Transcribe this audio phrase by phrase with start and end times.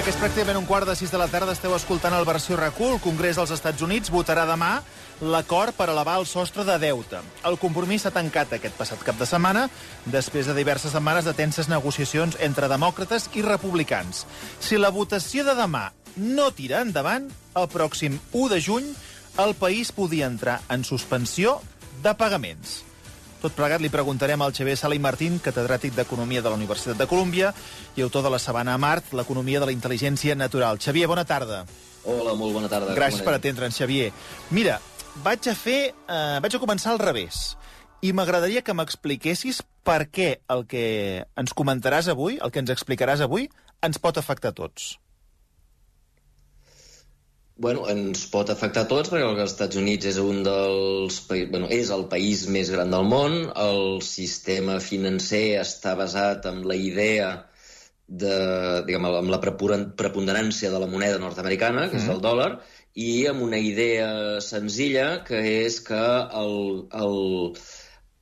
[0.00, 1.52] Va, que és pràcticament un quart de sis de la tarda.
[1.52, 2.94] Esteu escoltant el versió RAC1.
[2.94, 4.70] El Congrés dels Estats Units votarà demà
[5.20, 7.20] l'acord per elevar el sostre de deute.
[7.44, 9.66] El compromís s'ha tancat aquest passat cap de setmana
[10.08, 14.24] després de diverses setmanes de tenses negociacions entre demòcrates i republicans.
[14.56, 18.92] Si la votació de demà no tira endavant, el pròxim 1 de juny
[19.44, 21.58] el país podia entrar en suspensió
[22.00, 22.86] de pagaments.
[23.40, 27.06] Tot plegat li preguntarem al Xavier Sala i Martín, catedràtic d'Economia de la Universitat de
[27.08, 27.54] Colúmbia
[27.96, 30.76] i autor de la Sabana a Mart, l'economia de la intel·ligència natural.
[30.76, 31.62] Xavier, bona tarda.
[32.04, 32.92] Hola, molt bona tarda.
[32.98, 34.10] Gràcies per atendre'ns, Xavier.
[34.52, 34.76] Mira,
[35.24, 35.78] vaig a fer...
[35.88, 37.54] Eh, vaig a començar al revés.
[38.04, 40.84] I m'agradaria que m'expliquessis per què el que
[41.40, 43.48] ens comentaràs avui, el que ens explicaràs avui,
[43.80, 44.98] ens pot afectar a tots.
[47.60, 51.90] Bueno, ens pot afectar a tots perquè els Estats Units és un dels bueno, és
[51.92, 57.28] el país més gran del món, el sistema financer està basat en la idea
[58.22, 58.36] de,
[58.86, 62.06] diguem, amb la preponderància de la moneda nord-americana, que mm.
[62.06, 62.48] és el dòlar,
[62.96, 64.08] i amb una idea
[64.42, 66.00] senzilla, que és que
[66.40, 66.56] el,
[67.04, 67.20] el,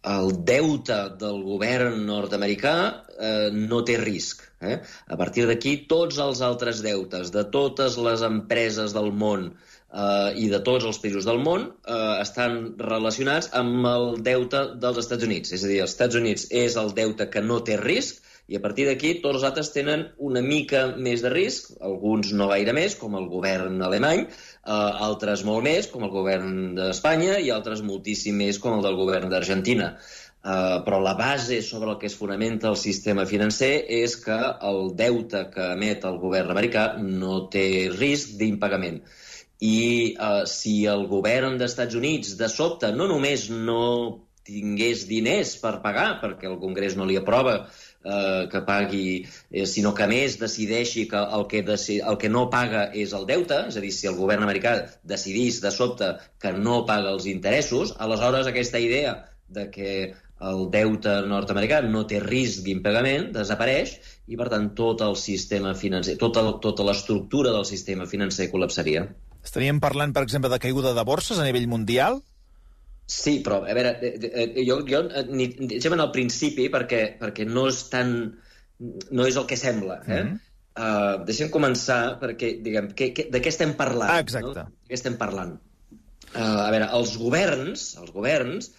[0.06, 2.74] el deute del govern nord-americà
[3.18, 4.44] eh, no té risc.
[4.60, 4.78] Eh?
[5.06, 10.48] A partir d'aquí, tots els altres deutes de totes les empreses del món eh, i
[10.48, 15.52] de tots els països del món eh, estan relacionats amb el deute dels Estats Units.
[15.52, 18.62] És a dir, els Estats Units és el deute que no té risc i a
[18.64, 22.94] partir d'aquí tots els altres tenen una mica més de risc, alguns no gaire més,
[22.96, 28.40] com el govern alemany, eh, altres molt més, com el govern d'Espanya, i altres moltíssim
[28.40, 29.92] més, com el del govern d'Argentina.
[30.38, 34.36] Uh, però la base sobre el que es fonamenta el sistema financer és que
[34.68, 39.00] el deute que emet el govern americà no té risc d'impagament.
[39.66, 43.82] I uh, si el govern dels Estats Units de sobte no només no
[44.48, 47.58] tingués diners per pagar, perquè el Congrés no li aprova
[48.04, 52.48] eh, que pagui, eh, sinó que més decideixi que el que, deci el que no
[52.52, 56.52] paga és el deute, és a dir, si el govern americà decidís de sobte que
[56.54, 59.92] no paga els interessos, aleshores aquesta idea de que
[60.38, 63.96] el deute nord-americà no té risc d'impagament, desapareix,
[64.30, 69.08] i per tant tot el sistema financer, tota, tota l'estructura del sistema financer col·lapsaria.
[69.42, 72.20] Estaríem parlant, per exemple, de caiguda de borses a nivell mundial?
[73.08, 77.46] Sí, però, a veure, eh, jo, jo eh, ni, deixem en el principi perquè, perquè
[77.48, 78.10] no és tan...
[79.10, 80.18] no és el que sembla, eh?
[80.18, 80.42] Mm -hmm.
[80.78, 84.12] uh, deixem començar perquè, diguem, que, que, de què estem parlant?
[84.12, 84.66] Ah, exacte.
[84.66, 84.68] No?
[84.68, 85.56] De què estem parlant?
[86.34, 88.70] Uh, a veure, els governs, els governs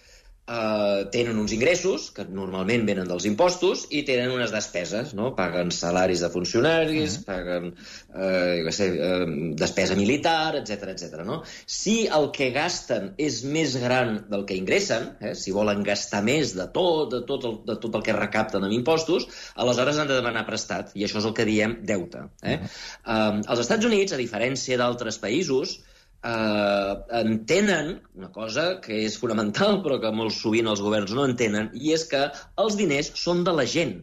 [0.50, 5.30] eh, tenen uns ingressos, que normalment venen dels impostos, i tenen unes despeses, no?
[5.38, 7.26] Paguen salaris de funcionaris, mm.
[7.28, 9.28] paguen eh, jo sé, eh,
[9.60, 11.22] despesa militar, etc etc.
[11.26, 11.40] no?
[11.66, 16.56] Si el que gasten és més gran del que ingressen, eh, si volen gastar més
[16.58, 20.18] de tot, de tot, el, de tot el que recapten amb impostos, aleshores han de
[20.18, 22.26] demanar prestat, i això és el que diem deute.
[22.42, 22.58] Eh?
[22.58, 22.74] Mm.
[23.06, 25.78] Eh, als Estats Units, a diferència d'altres països,
[26.22, 31.70] eh, entenen una cosa que és fonamental però que molt sovint els governs no entenen
[31.74, 32.28] i és que
[32.64, 34.00] els diners són de la gent.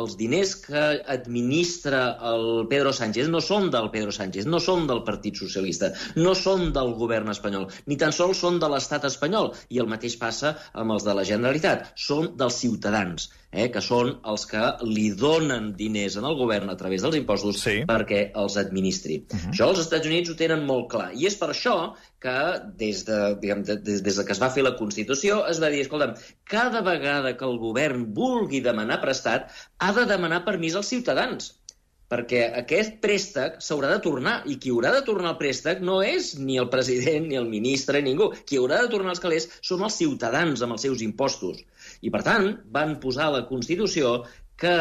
[0.00, 0.82] Els diners que
[1.12, 2.00] administra
[2.32, 6.68] el Pedro Sánchez no són del Pedro Sánchez, no són del Partit Socialista, no són
[6.76, 10.94] del govern espanyol, ni tan sols són de l'estat espanyol, i el mateix passa amb
[10.94, 16.16] els de la Generalitat, són dels ciutadans eh, que són els que li donen diners
[16.20, 17.80] en el govern a través dels impostos sí.
[17.88, 19.20] perquè els administri.
[19.26, 19.52] Uh -huh.
[19.52, 21.10] Això els Estats Units ho tenen molt clar.
[21.14, 22.38] I és per això que
[22.76, 25.70] des de, diguem, de, des, des de que es va fer la Constitució es va
[25.70, 30.88] dir, escolta'm, cada vegada que el govern vulgui demanar prestat, ha de demanar permís als
[30.88, 31.60] ciutadans
[32.10, 36.32] perquè aquest préstec s'haurà de tornar, i qui haurà de tornar el préstec no és
[36.38, 38.32] ni el president, ni el ministre, ni ningú.
[38.46, 41.62] Qui haurà de tornar els calés són els ciutadans amb els seus impostos.
[42.00, 44.20] I, per tant, van posar a la Constitució
[44.60, 44.76] que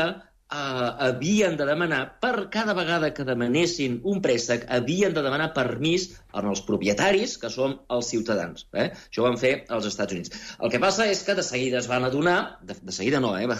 [0.50, 6.09] eh, havien de demanar, per cada vegada que demanessin un préstec, havien de demanar permís
[6.34, 8.67] als propietaris, que són els ciutadans.
[8.73, 8.90] Eh?
[8.91, 10.46] Això ho van fer als Estats Units.
[10.59, 13.47] El que passa és que de seguida es van adonar, de, de seguida no, eh?
[13.49, 13.59] Va,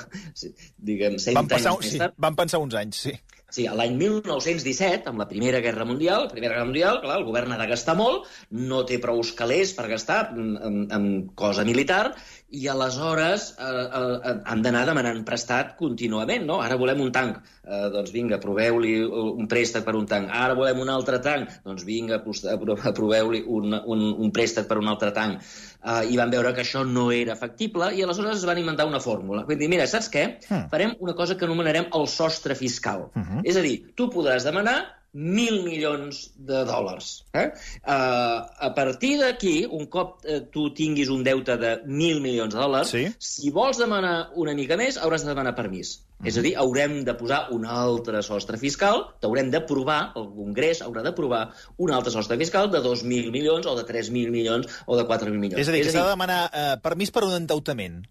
[0.78, 3.18] diguem, 100 van passar, anys sí, tard, van pensar uns anys, sí.
[3.50, 7.56] Sí, l'any 1917, amb la Primera Guerra Mundial, la Primera Guerra Mundial, clar, el govern
[7.56, 12.14] ha de gastar molt, no té prou calés per gastar en, en, en cosa militar,
[12.52, 16.60] i aleshores eh, eh, han d'anar demanant prestat contínuament, no?
[16.66, 20.32] Ara volem un tanc, eh, doncs vinga, proveu-li un préstec per un tanc.
[20.34, 25.14] Ara volem un altre tanc, doncs vinga, aproveu-li un, un, un préstec per un altre
[25.16, 25.46] tanc.
[25.80, 29.04] Eh, I van veure que això no era factible i aleshores es van inventar una
[29.04, 29.46] fórmula.
[29.50, 30.26] Vull dir, mira, saps què?
[30.48, 30.70] Hmm.
[30.74, 33.12] Farem una cosa que anomenarem el sostre fiscal.
[33.14, 33.30] Uh hmm.
[33.30, 33.46] -huh.
[33.46, 34.80] És a dir, tu podràs demanar
[35.14, 37.10] mil milions de dòlars.
[37.34, 37.48] Eh?
[37.82, 42.60] Uh, a partir d'aquí, un cop uh, tu tinguis un deute de mil milions de
[42.60, 43.08] dòlars, sí.
[43.18, 46.00] si vols demanar una mica més, hauràs de demanar permís.
[46.28, 51.04] És a dir, haurem de posar un altre sostre fiscal, t'haurem d'aprovar, el Congrés haurà
[51.06, 51.46] d'aprovar
[51.80, 55.62] un altre sostre fiscal de 2.000 milions o de 3.000 milions o de 4.000 milions.
[55.64, 58.02] És a dir, que s'ha de demanar eh, permís per un endeutament.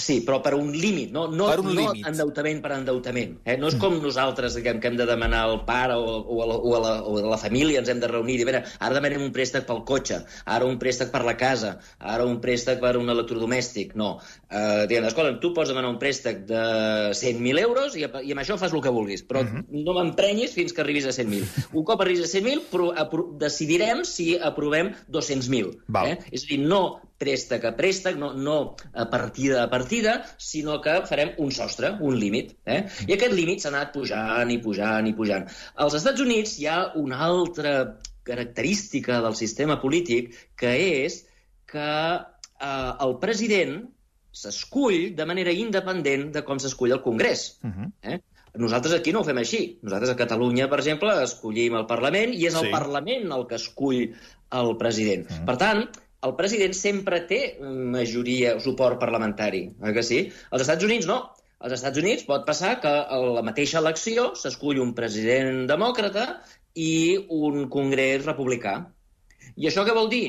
[0.00, 2.06] Sí, però per un límit, no, no, Per un no límit.
[2.08, 3.34] endeutament per endeutament.
[3.44, 3.58] Eh?
[3.60, 6.54] No és com nosaltres diguem, que hem de demanar al pare o, o, a la,
[6.56, 8.94] o, a la, o a la família, ens hem de reunir i dir, "Mira, ara
[8.96, 12.94] demanem un préstec pel cotxe, ara un préstec per la casa, ara un préstec per
[12.96, 13.92] un electrodomèstic.
[13.94, 14.18] No.
[14.50, 16.62] Eh, diguem, escolta, tu pots demanar un préstec de
[17.12, 20.72] 100.000 euros i, a- i amb això fas el que vulguis, però no m'emprenyis fins
[20.72, 21.44] que arribis a 100.000.
[21.74, 25.82] Un cop arribis a 100.000, pro, apro, decidirem si aprovem 200.000.
[25.88, 26.06] Val.
[26.14, 26.18] Eh?
[26.32, 28.56] És a dir, no préstec a préstec, no, no
[28.92, 32.54] a partida a partida, sinó que farem un sostre, un límit.
[32.66, 32.82] Eh?
[33.08, 35.48] I aquest límit s'ha anat pujant i pujant i pujant.
[35.82, 37.76] Als Estats Units hi ha una altra
[38.26, 40.72] característica del sistema polític que
[41.06, 41.22] és
[41.70, 43.78] que eh, el president
[44.36, 47.58] s'escull de manera independent de com s'escull el Congrés.
[47.64, 47.92] Uh -huh.
[48.02, 48.20] Eh?
[48.56, 49.78] Nosaltres aquí no ho fem així.
[49.82, 52.72] Nosaltres a Catalunya, per exemple, escollim el Parlament i és el Sí.
[52.72, 54.14] Parlament el que escull
[54.60, 55.30] el president.
[55.30, 55.44] Mm.
[55.44, 55.84] Per tant,
[56.26, 57.40] el president sempre té
[57.94, 60.20] majoria, suport parlamentari, oi que sí?
[60.50, 61.20] Als Estats Units no.
[61.64, 66.26] Als Estats Units pot passar que a la mateixa elecció s'escull un president demòcrata
[66.76, 68.76] i un congrés republicà.
[69.56, 70.26] I això què vol dir?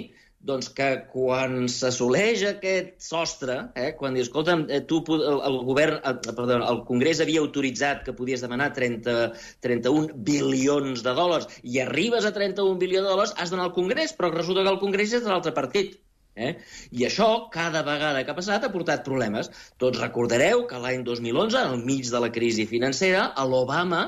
[0.48, 5.98] Doncs que quan s'assoleix aquest sostre, eh, quan dius, escolta'm, eh, tu, el, el govern,
[6.00, 9.18] eh, perdó, el Congrés havia autoritzat que podies demanar 30,
[9.66, 14.16] 31 bilions de dòlars i arribes a 31 bilions de dòlars, has d'anar al Congrés,
[14.16, 15.98] però resulta que el Congrés és de l'altre partit.
[16.38, 16.54] Eh?
[16.94, 19.50] I això, cada vegada que ha passat, ha portat problemes.
[19.82, 24.04] Tots recordareu que l'any 2011, al mig de la crisi financera, l'Obama,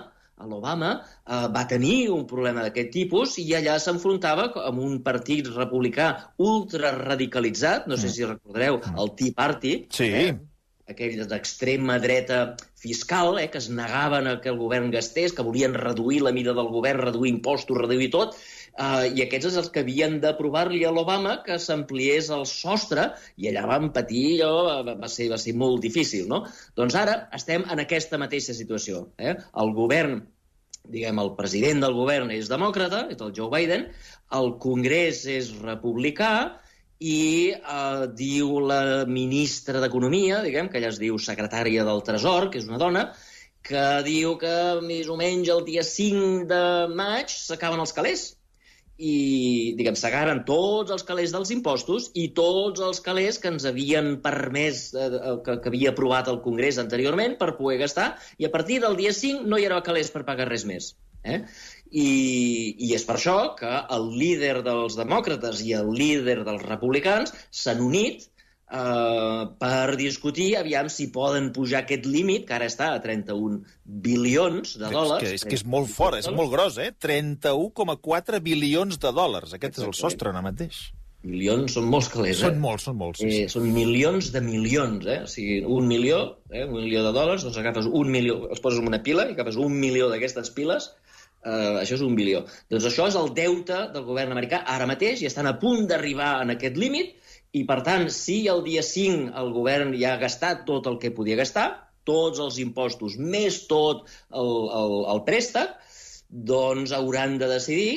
[0.48, 6.34] l'Obama eh, va tenir un problema d'aquest tipus i allà s'enfrontava amb un partit republicà
[6.38, 10.10] ultraradicalitzat, no sé si recordareu, el Tea Party, Sí.
[10.10, 10.38] eh,
[10.90, 15.74] aquells d'extrema dreta fiscal, eh, que es negaven a que el govern gastés, que volien
[15.76, 18.36] reduir la mida del govern, reduir impostos, reduir tot,
[18.80, 23.50] eh, i aquests són els que havien d'aprovar-li a l'Obama que s'ampliés el sostre, i
[23.52, 26.44] allà van patir, va, va, ser, va ser molt difícil, no?
[26.80, 29.08] Doncs ara estem en aquesta mateixa situació.
[29.18, 29.36] Eh?
[29.64, 30.22] El govern
[30.90, 33.86] diguem, el president del govern és demòcrata, és el Joe Biden,
[34.40, 36.34] el Congrés és republicà,
[37.00, 42.60] i eh, diu la ministra d'Economia, diguem, que ella es diu secretària del Tresor, que
[42.60, 43.06] és una dona,
[43.64, 46.64] que diu que més o menys el dia 5 de
[46.96, 48.26] maig s'acaben els calés
[49.00, 54.18] i, diguem, s'agaren tots els calés dels impostos i tots els calés que ens havien
[54.24, 55.10] permès, eh,
[55.46, 59.14] que, que havia aprovat el Congrés anteriorment per poder gastar, i a partir del dia
[59.16, 60.92] 5 no hi haurà calés per pagar res més.
[61.24, 61.40] Eh?
[61.92, 62.10] I,
[62.86, 67.82] I és per això que el líder dels demòcrates i el líder dels republicans s'han
[67.84, 68.28] unit
[68.72, 74.78] eh, per discutir aviam si poden pujar aquest límit, que ara està a 31 bilions
[74.78, 75.24] de dòlars.
[75.26, 76.92] És que, és que és molt fort, és molt gros, eh?
[77.02, 79.54] 31,4 bilions de dòlars.
[79.58, 80.90] Aquest és el sostre ara mateix.
[81.28, 82.48] Milions són molts calés, eh?
[82.48, 83.20] Són molts, són molts.
[83.20, 83.52] Sí, Eh, sí.
[83.58, 85.18] són milions de milions, eh?
[85.26, 86.64] O sigui, un milió, eh?
[86.64, 89.58] un milió de dòlars, doncs agafes un milió, els poses en una pila i agafes
[89.60, 90.94] un milió d'aquestes piles,
[91.44, 92.46] eh, això és un bilió.
[92.72, 96.38] Doncs això és el deute del govern americà ara mateix i estan a punt d'arribar
[96.46, 97.18] en aquest límit
[97.52, 101.14] i, per tant, si el dia 5 el govern ja ha gastat tot el que
[101.16, 101.68] podia gastar,
[102.10, 105.76] tots els impostos, més tot el, el, el préstec,
[106.30, 107.92] doncs hauran de decidir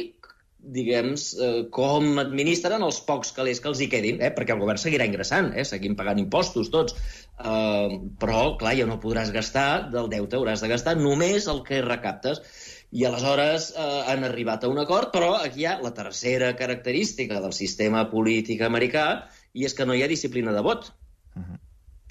[0.63, 4.31] diguem, eh, com administren els pocs calés que els hi quedin, eh?
[4.35, 5.65] perquè el govern seguirà ingressant, eh?
[5.67, 10.71] seguim pagant impostos tots, eh, però, clar, ja no podràs gastar del deute, hauràs de
[10.71, 12.45] gastar només el que recaptes.
[12.93, 17.41] I aleshores eh, han arribat a un acord, però aquí hi ha la tercera característica
[17.41, 19.07] del sistema polític americà,
[19.53, 20.91] i és que no hi ha disciplina de vot.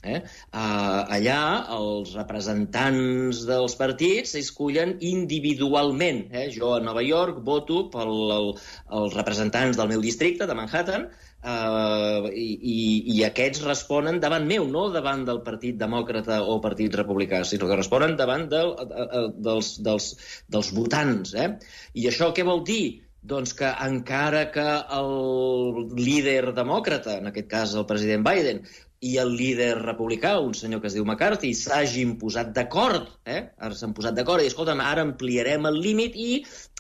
[0.01, 0.17] Eh?
[0.49, 1.41] Uh, allà
[1.75, 6.23] els representants dels partits s'escullen individualment.
[6.33, 6.47] Eh?
[6.55, 11.05] Jo a Nova York voto pels els representants del meu districte, de Manhattan,
[11.45, 12.79] uh, i, i,
[13.13, 17.77] i aquests responen davant meu, no davant del Partit Demòcrata o Partit Republicà, sinó que
[17.77, 20.11] responen davant del, uh, uh, dels, dels,
[20.49, 21.37] dels votants.
[21.37, 21.51] Eh?
[22.01, 22.83] I això què vol dir?
[23.21, 25.11] Doncs que encara que el
[25.97, 28.63] líder demòcrata, en aquest cas el president Biden,
[29.01, 33.41] i el líder republicà, un senyor que es diu McCarthy, s'hagin posat d'acord, eh?
[33.77, 36.29] s'han posat d'acord i, escolta'm, ara ampliarem el límit i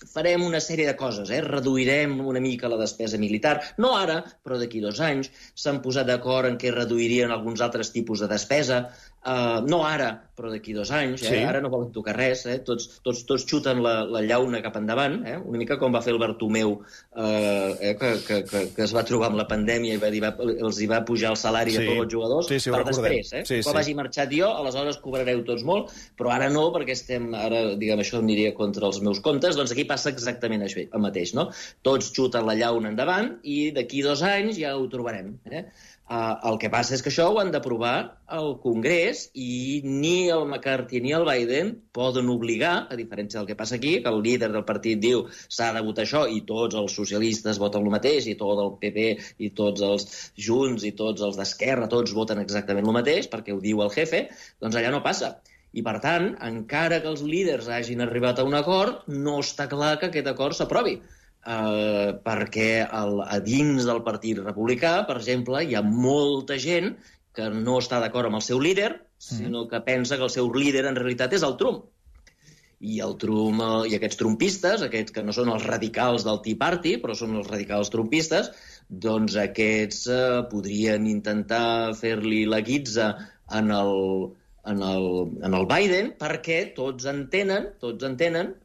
[0.09, 1.41] farem una sèrie de coses, eh?
[1.45, 6.49] reduirem una mica la despesa militar, no ara, però d'aquí dos anys, s'han posat d'acord
[6.49, 8.87] en què reduirien alguns altres tipus de despesa,
[9.21, 11.21] Uh, no ara, però d'aquí dos anys.
[11.21, 11.29] Eh?
[11.29, 11.39] Sí.
[11.45, 12.39] Ara no volen tocar res.
[12.49, 12.55] Eh?
[12.65, 15.19] Tots, tots, tots xuten la, la llauna cap endavant.
[15.29, 15.35] Eh?
[15.37, 16.71] Una mica com va fer el Bartomeu,
[17.13, 17.91] eh, eh?
[17.99, 20.79] Que, que, que, que es va trobar amb la pandèmia i va, dir, va, els
[20.81, 21.83] hi va pujar el salari Sí.
[21.83, 23.29] a tots els jugadors Sí, sí, per després.
[23.29, 23.43] Eh?
[23.45, 23.77] Sí, Quan sí.
[23.77, 28.23] vagi marxat jo, aleshores cobrareu tots molt, però ara no, perquè estem, ara, diguem, això
[28.23, 31.49] em diria contra els meus comptes, doncs aquí passa exactament això, el mateix, no?
[31.87, 35.35] Tots xuten la llauna endavant i d'aquí dos anys ja ho trobarem.
[35.51, 35.65] Eh?
[36.11, 37.93] Uh, el que passa és que això ho han d'aprovar
[38.37, 43.55] al Congrés i ni el McCarthy ni el Biden poden obligar, a diferència del que
[43.61, 46.97] passa aquí, que el líder del partit diu s'ha de votar això i tots els
[46.99, 49.07] socialistes voten el mateix i tot el PP
[49.47, 50.09] i tots els
[50.49, 54.25] Junts i tots els d'Esquerra, tots voten exactament el mateix perquè ho diu el jefe,
[54.59, 55.37] doncs allà no passa.
[55.71, 59.95] I, per tant, encara que els líders hagin arribat a un acord, no està clar
[59.99, 60.97] que aquest acord s'aprovi.
[61.41, 66.91] Uh, perquè el, a dins del Partit Republicà, per exemple, hi ha molta gent
[67.33, 70.83] que no està d'acord amb el seu líder, sinó que pensa que el seu líder
[70.89, 71.85] en realitat és el Trump.
[72.81, 76.59] I el Trump, eh, i aquests trumpistes, aquests que no són els radicals del Tea
[76.59, 78.51] Party, però són els radicals trumpistes,
[79.05, 83.13] doncs aquests eh, podrien intentar fer-li la guitza
[83.61, 83.95] en el,
[84.67, 85.07] en, el,
[85.41, 88.55] en el Biden perquè tots entenen, tots entenen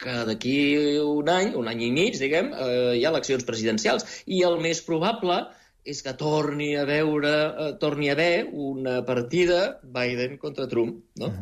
[0.00, 0.56] que d'aquí
[1.00, 4.04] un any, un any i mig, diguem, eh, hi ha eleccions presidencials.
[4.26, 5.38] I el més probable
[5.86, 11.32] és que torni a veure, eh, torni a haver una partida Biden contra Trump, no?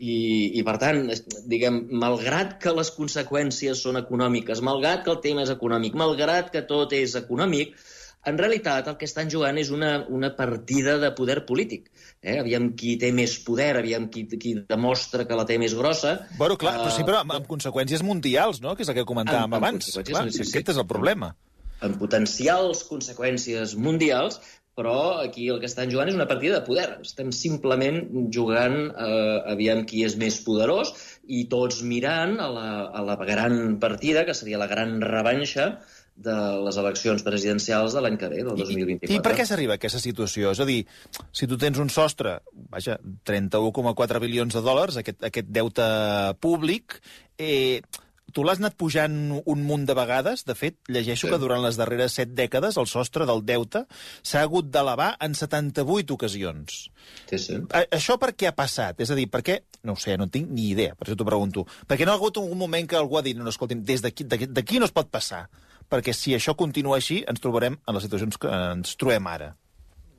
[0.00, 0.16] I,
[0.56, 1.02] I, per tant,
[1.52, 6.64] diguem, malgrat que les conseqüències són econòmiques, malgrat que el tema és econòmic, malgrat que
[6.70, 7.74] tot és econòmic,
[8.26, 11.88] en realitat el que estan jugant és una, una partida de poder polític.
[12.20, 12.36] Eh?
[12.42, 16.18] Aviam qui té més poder, aviam qui, qui demostra que la té més grossa.
[16.36, 19.06] Bueno, clar, però sí, Eh, però amb, amb conseqüències mundials, no?, que és el que
[19.08, 19.92] comentàvem Amb- amb abans.
[20.04, 20.64] Clar, aquest sí.
[20.66, 21.34] és el problema.
[21.80, 24.34] amb potencials conseqüències mundials,
[24.76, 26.98] però aquí el que estan jugant és una partida de poder.
[27.00, 30.92] Estem simplement jugant eh, aviam qui és més poderós
[31.26, 35.70] i tots mirant a la, a la gran partida, que seria la gran revanxa
[36.16, 36.34] de
[36.66, 39.08] les eleccions presidencials de l'any que ve, del 2024.
[39.08, 40.50] I, I per què s'arriba a aquesta situació?
[40.52, 40.82] És a dir,
[41.32, 42.38] si tu tens un sostre,
[42.72, 45.86] vaja, 31,4 bilions de dòlars, aquest, aquest deute
[46.44, 46.98] públic,
[47.38, 47.80] eh,
[48.30, 50.44] tu l'has anat pujant un munt de vegades.
[50.46, 51.32] De fet, llegeixo Sí.
[51.32, 53.86] que durant les darreres set dècades el sostre del deute
[54.22, 56.90] s'ha hagut d'elevar en 78 ocasions.
[57.30, 57.56] Sí, sí.
[57.72, 59.00] A, això per què ha passat?
[59.00, 59.62] És a dir, per què...
[59.82, 61.66] No sé, no tinc ni idea, per això t'ho pregunto.
[61.88, 64.78] Perquè no ha hagut un moment que algú ha dit, no, no escolti'm, des d'aquí
[64.78, 65.48] no es pot passar.
[65.90, 69.54] Perquè si això continua així, ens trobarem en les situacions que ens trobem ara.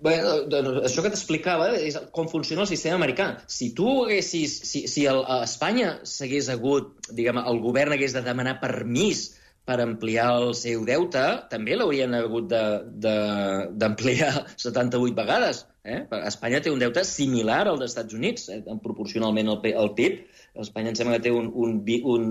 [0.02, 0.16] Bé,
[0.50, 3.28] doncs, això que t'explicava és com funciona el sistema americà.
[3.46, 4.56] Si tu haguessis...
[4.66, 9.28] Si, si el, a Espanya s'hagués hagut, diguem, el govern hagués de demanar permís
[9.70, 14.32] per ampliar el seu deute, també l'haurien hagut d'ampliar
[14.66, 15.66] 78 vegades.
[15.86, 16.02] Eh?
[16.30, 18.62] Espanya té un deute similar al dels Estats Units, eh?
[18.84, 20.18] proporcionalment al, al PIB.
[20.66, 21.78] Espanya em sembla que té un, un,
[22.12, 22.26] un,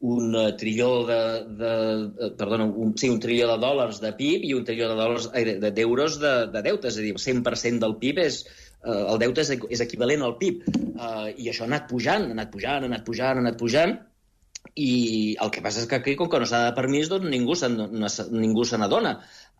[0.00, 1.20] un uh, trilló de,
[1.60, 1.74] de,
[2.18, 5.28] de perdona, un, sí, un trilló de dòlars de PIB i un trilló de dòlars
[5.76, 8.40] d'euros de, de deute, és a dir, el 100% del PIB és,
[8.84, 10.66] uh, el deute és, és equivalent al PIB.
[10.94, 13.96] Uh, I això ha anat pujant, ha anat pujant, ha anat pujant, ha anat pujant,
[14.74, 17.54] i el que passa és que aquí, com que no s'ha de permís, doncs ningú
[17.58, 17.86] se, no,
[18.34, 19.14] ningú se n'adona.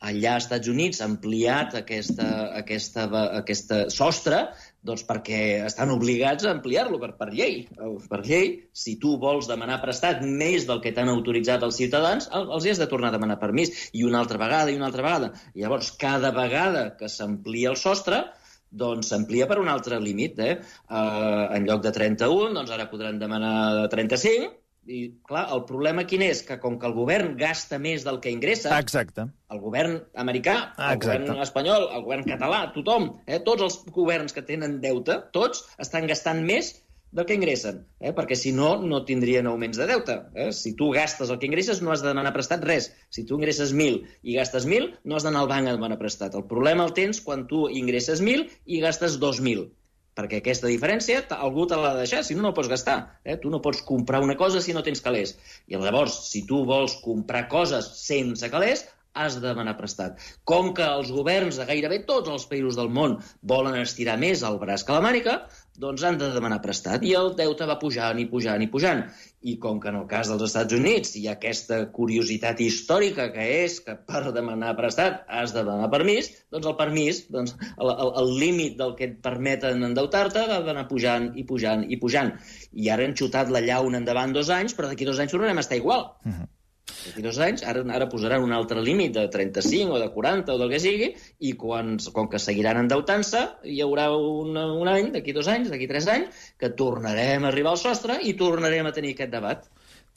[0.04, 2.26] Allà als Estats Units ha ampliat aquesta,
[2.60, 3.06] aquesta,
[3.40, 4.40] aquesta sostre
[4.84, 7.62] doncs perquè estan obligats a ampliar-lo per, per llei.
[8.10, 12.50] Per llei, si tu vols demanar prestat més del que t'han autoritzat els ciutadans, el-
[12.52, 13.72] els has de tornar a demanar permís.
[13.96, 15.32] I una altra vegada, i una altra vegada.
[15.54, 18.26] Llavors, cada vegada que s'amplia el sostre,
[18.74, 20.38] doncs s'amplia per un altre límit.
[20.42, 20.58] Eh?
[20.90, 24.50] Uh, en lloc de 31, doncs ara podran demanar 35,
[24.86, 26.42] i, clar, el problema quin és?
[26.46, 29.26] Que com que el govern gasta més del que ingressa, Exacte.
[29.50, 31.26] el govern americà, Ah, el exacte.
[31.26, 36.06] govern espanyol, el govern català, tothom, eh, tots els governs que tenen deute, tots estan
[36.06, 36.80] gastant més
[37.14, 38.10] del que ingressen, eh?
[38.12, 40.16] perquè si no, no tindrien augments de deute.
[40.34, 40.50] Eh?
[40.50, 42.90] Si tu gastes el que ingresses, no has de demanar prestat res.
[43.08, 46.34] Si tu ingresses 1.000 i gastes 1.000, no has d'anar al banc a demanar prestat.
[46.34, 49.68] El problema el tens quan tu ingresses 1.000 i gastes 2.000
[50.18, 52.98] perquè aquesta diferència algú te l'ha de deixar, si no, no pots gastar.
[53.24, 53.36] Eh?
[53.42, 55.36] Tu no pots comprar una cosa si no tens calés.
[55.66, 60.18] I llavors, si tu vols comprar coses sense calés, has de demanar prestat.
[60.48, 63.20] Com que els governs de gairebé tots els països del món
[63.54, 65.36] volen estirar més el braç que la mànica,
[65.80, 67.02] doncs han de demanar prestat.
[67.02, 69.02] I el deute va pujant i pujant i pujant.
[69.44, 73.48] I com que en el cas dels Estats Units hi ha aquesta curiositat històrica que
[73.64, 78.12] és que per demanar prestat has de demanar permís, doncs el permís, doncs el, el,
[78.22, 82.34] el límit del que et permeten endeutar-te va anar pujant i pujant i pujant.
[82.72, 85.66] I ara hem xutat la llauna endavant dos anys, però d'aquí dos anys tornarem a
[85.66, 86.12] estar igual.
[86.24, 86.52] Uh -huh.
[86.84, 90.72] 29 anys, ara, ara posaran un altre límit de 35 o de 40 o del
[90.72, 91.10] que sigui,
[91.40, 95.88] i quan, com que seguiran endeutant-se, hi haurà un, un any, d'aquí dos anys, d'aquí
[95.90, 99.64] tres anys, que tornarem a arribar al sostre i tornarem a tenir aquest debat.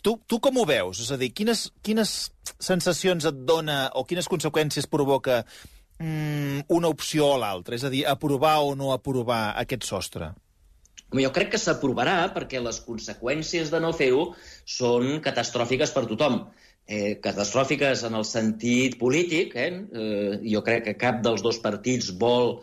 [0.04, 1.02] Tu, tu com ho veus?
[1.04, 2.14] És a dir, quines, quines
[2.60, 5.42] sensacions et dona o quines conseqüències provoca
[6.00, 7.80] mm, una opció o l'altra?
[7.80, 10.34] És a dir, aprovar o no aprovar aquest sostre?
[11.16, 14.34] Jo crec que s'aprovarà perquè les conseqüències de no fer-ho
[14.78, 16.42] són catastròfiques per tothom.
[16.88, 19.56] Eh, catastròfiques en el sentit polític.
[19.56, 19.70] Eh?
[20.04, 22.58] Eh, jo crec que cap dels dos partits vol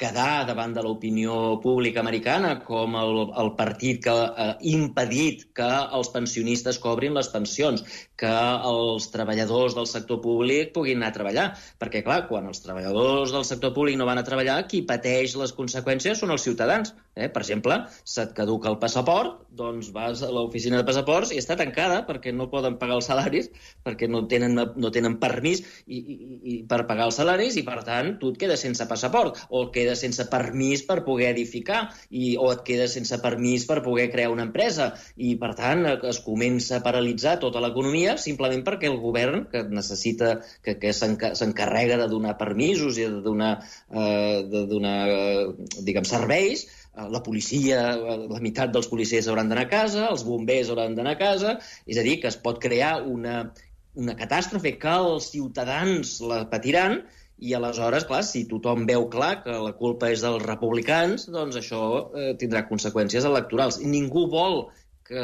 [0.00, 5.68] quedar davant de l'opinió pública americana com el, el partit que ha impedit que
[5.98, 7.82] els pensionistes cobrin les pensions,
[8.16, 8.32] que
[8.70, 11.46] els treballadors del sector públic puguin anar a treballar.
[11.82, 15.52] Perquè, clar, quan els treballadors del sector públic no van a treballar, qui pateix les
[15.52, 16.94] conseqüències són els ciutadans.
[17.18, 17.28] Eh?
[17.34, 22.04] Per exemple, se't caduca el passaport, doncs vas a l'oficina de passaports i està tancada
[22.06, 23.50] perquè no poden pagar els salaris,
[23.84, 26.16] perquè no tenen, no tenen permís i, i,
[26.52, 29.42] i per pagar els salaris i, per tant, tu et quedes sense passaport.
[29.50, 33.80] O et quedes sense permís per poder edificar, i, o et quedes sense permís per
[33.84, 38.90] poder crear una empresa, i per tant es comença a paralitzar tota l'economia simplement perquè
[38.90, 43.54] el govern, que necessita, que, que s'encarrega de donar permisos i de donar,
[43.90, 45.46] eh, de donar eh,
[45.86, 46.66] diguem, serveis,
[47.06, 51.14] la policia, eh, la meitat dels policies hauran d'anar a casa, els bombers hauran d'anar
[51.16, 51.54] a casa,
[51.86, 53.52] és a dir, que es pot crear una,
[53.94, 57.02] una catàstrofe que els ciutadans la patiran
[57.38, 61.82] i aleshores, clar, si tothom veu clar que la culpa és dels republicans, doncs això
[62.10, 63.78] eh, tindrà conseqüències electorals.
[63.78, 64.64] I ningú vol
[65.08, 65.22] que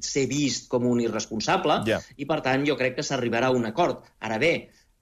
[0.00, 2.00] ser vist com un irresponsable, yeah.
[2.16, 4.06] i per tant jo crec que s'arribarà a un acord.
[4.24, 4.52] Ara bé,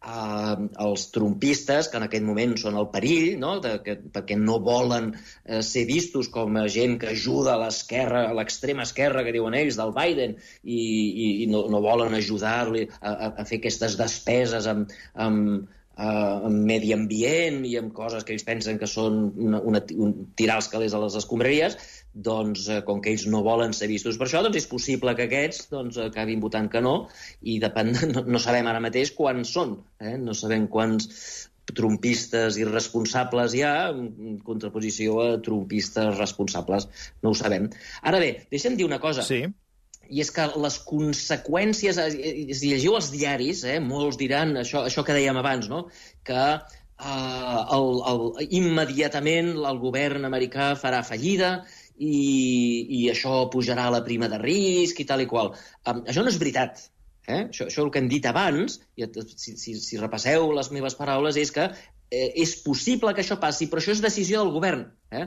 [0.05, 0.57] eh,
[0.87, 3.57] els trumpistes, que en aquest moment són el perill, no?
[3.65, 8.27] de, que, perquè no volen eh, ser vistos com a gent que ajuda a l'esquerra,
[8.29, 12.89] a l'extrema esquerra, que diuen ells, del Biden, i, i, i no, no volen ajudar-li
[13.01, 18.35] a, a fer aquestes despeses amb, amb, eh, en medi ambient i amb coses que
[18.35, 21.79] ells pensen que són una, una, un, tirar els calés a les escombraries,
[22.15, 25.29] doncs, eh, com que ells no volen ser vistos per això, doncs és possible que
[25.29, 26.95] aquests doncs, acabin votant que no,
[27.43, 30.17] i depèn, no, no sabem ara mateix quants són, eh?
[30.21, 31.11] no sabem quants
[31.65, 36.91] trumpistes irresponsables hi ha en contraposició a trumpistes responsables.
[37.25, 37.71] No ho sabem.
[38.05, 39.25] Ara bé, deixa'm dir una cosa.
[39.25, 39.47] Sí
[40.11, 42.01] i és que les conseqüències,
[42.59, 45.85] si llegiu els diaris, eh, molts diran això, això que dèiem abans, no?
[46.27, 48.25] que eh, el, el,
[48.61, 51.55] immediatament el govern americà farà fallida
[51.97, 52.17] i,
[52.99, 55.55] i això pujarà la prima de risc i tal i qual.
[55.87, 56.89] Um, això no és veritat.
[57.27, 57.47] Eh?
[57.49, 61.39] Això, això el que hem dit abans, i si, si, si repasseu les meves paraules,
[61.41, 61.71] és que
[62.11, 64.87] eh, és possible que això passi, però això és decisió del govern.
[65.15, 65.27] Eh?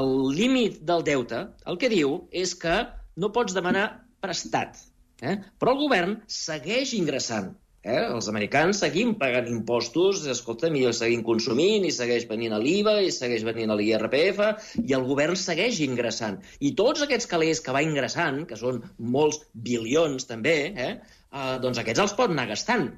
[0.00, 2.80] El límit del deute, el que diu és que
[3.18, 3.86] no pots demanar
[4.28, 4.84] prestat.
[5.22, 5.38] Eh?
[5.58, 7.56] Però el govern segueix ingressant.
[7.88, 8.00] Eh?
[8.00, 13.12] Els americans seguim pagant impostos, escolta, millor seguim consumint, i segueix venint a l'IVA, i
[13.14, 14.42] segueix venint a l'IRPF,
[14.84, 16.40] i el govern segueix ingressant.
[16.60, 18.82] I tots aquests calés que va ingressant, que són
[19.16, 20.92] molts bilions també, eh?
[20.98, 22.90] Eh, doncs aquests els pot anar gastant.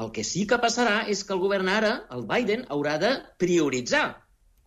[0.00, 4.06] El que sí que passarà és que el govern ara, el Biden, haurà de prioritzar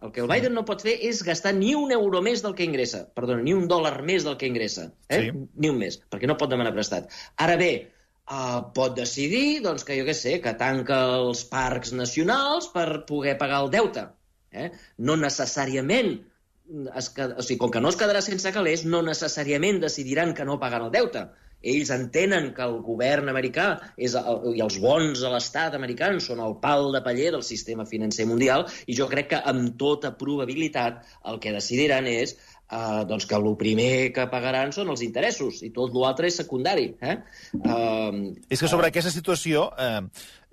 [0.03, 2.65] el que el Biden no pot fer és gastar ni un euro més del que
[2.67, 3.05] ingressa.
[3.15, 4.89] Perdona, ni un dòlar més del que ingressa.
[5.07, 5.19] Eh?
[5.19, 5.43] Sí.
[5.63, 7.07] Ni un més, perquè no pot demanar prestat.
[7.45, 7.71] Ara bé,
[8.27, 13.37] uh, pot decidir doncs, que, jo què sé, que tanca els parcs nacionals per poder
[13.39, 14.09] pagar el deute.
[14.51, 14.69] Eh?
[14.99, 16.17] No necessàriament
[16.95, 20.59] es, o sigui, com que no es quedarà sense calés, no necessàriament decidiran que no
[20.61, 21.27] paguen el deute
[21.63, 26.41] ells entenen que el govern americà és el, i els bons de l'estat americà són
[26.43, 31.01] el pal de paller del sistema financer mundial i jo crec que amb tota probabilitat
[31.31, 32.37] el que decidiran és
[32.73, 36.87] Uh, doncs que el primer que pagaran són els interessos i tot l'altre és secundari.
[37.05, 37.17] Eh?
[37.59, 39.99] Uh, és que sobre uh, aquesta situació, eh,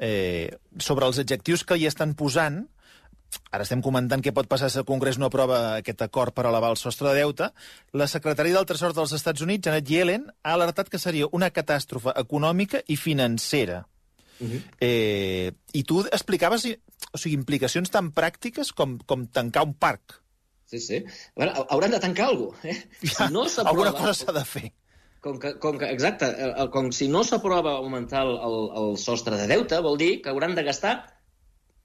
[0.04, 2.58] eh, sobre els adjectius que hi estan posant,
[3.50, 6.70] Ara estem comentant què pot passar si el Congrés no aprova aquest acord per elevar
[6.70, 7.50] el sostre de deute.
[7.92, 12.14] La secretària del Tresor dels Estats Units, Janet Yellen, ha alertat que seria una catàstrofe
[12.22, 13.84] econòmica i financera.
[14.40, 14.52] Uh mhm.
[14.52, 14.62] -huh.
[14.80, 16.64] eh, I tu explicaves
[17.12, 20.20] o sigui, implicacions tan pràctiques com, com tancar un parc.
[20.70, 21.04] Sí, sí.
[21.34, 22.68] Bueno, hauran de tancar alguna cosa.
[22.68, 22.88] Eh?
[23.02, 24.72] Ja, si no alguna cosa s'ha de fer.
[25.20, 26.26] Com que, com que, exacte,
[26.72, 30.54] com si no s'aprova augmentar el, el, el sostre de deute, vol dir que hauran
[30.54, 31.19] de gastar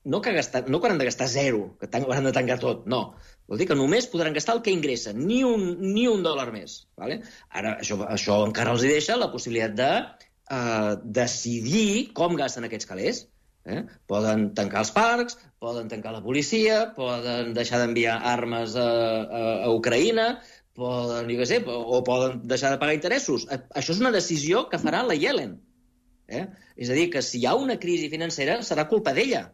[0.06, 3.02] no que, gastar, no que hauran de gastar zero, que hauran de tancar tot, no.
[3.50, 6.84] Vol dir que només podran gastar el que ingressen, ni un, ni un dòlar més.
[6.98, 7.20] Vale?
[7.50, 13.26] Ara, això, això encara els deixa la possibilitat de uh, decidir com gasten aquests calés.
[13.66, 13.82] Eh?
[14.06, 19.74] Poden tancar els parcs, poden tancar la policia, poden deixar d'enviar armes a, a, a
[19.74, 20.36] Ucraïna,
[20.78, 23.48] poden, jo sé, o poden deixar de pagar interessos.
[23.50, 25.58] Això és una decisió que farà la Yellen.
[26.28, 26.46] Eh?
[26.78, 29.48] És a dir, que si hi ha una crisi financera serà culpa d'ella.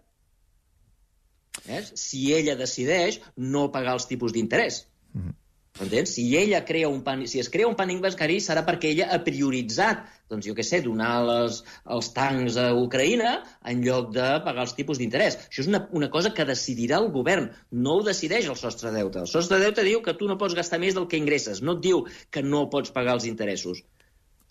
[1.67, 1.83] Eh?
[1.93, 4.85] Si ella decideix no pagar els tipus d'interès.
[5.13, 5.37] Mm -hmm.
[5.79, 6.11] Entens?
[6.13, 9.19] Si ella crea un pànic, si es crea un pànic bancari serà perquè ella ha
[9.23, 11.61] prioritzat, doncs jo què sé, donar les,
[11.95, 13.31] els tancs a Ucraïna
[13.71, 15.37] en lloc de pagar els tipus d'interès.
[15.47, 18.99] Això és una, una cosa que decidirà el govern, no ho decideix el sostre de
[18.99, 19.23] deute.
[19.23, 21.77] El sostre de deute diu que tu no pots gastar més del que ingresses, no
[21.79, 23.81] et diu que no pots pagar els interessos.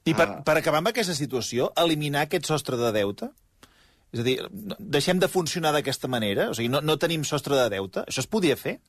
[0.09, 0.41] I per, ah.
[0.43, 3.29] per acabar amb aquesta situació, eliminar aquest sostre de deute?
[4.11, 4.39] És a dir,
[4.97, 6.51] deixem de funcionar d'aquesta manera?
[6.51, 8.03] O sigui, no, no tenim sostre de deute?
[8.11, 8.81] Això es podia fer?